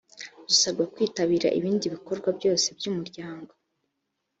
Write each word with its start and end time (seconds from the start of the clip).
dusabwa 0.47 0.83
kwitabira 0.93 1.47
ibindi 1.59 1.85
bikorwa 1.95 2.29
byose 2.37 2.67
by’umuryango 2.77 3.51